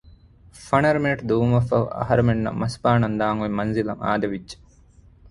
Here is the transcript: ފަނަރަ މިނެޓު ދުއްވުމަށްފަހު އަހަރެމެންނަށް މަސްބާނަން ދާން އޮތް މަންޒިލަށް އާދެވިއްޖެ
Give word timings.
ފަނަރަ 0.67 0.99
މިނެޓު 1.03 1.23
ދުއްވުމަށްފަހު 1.29 1.85
އަހަރެމެންނަށް 1.97 2.59
މަސްބާނަން 2.61 3.17
ދާން 3.19 3.39
އޮތް 3.41 3.57
މަންޒިލަށް 3.57 4.01
އާދެވިއްޖެ 4.03 4.55